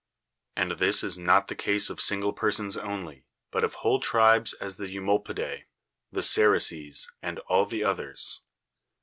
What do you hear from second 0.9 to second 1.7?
is not the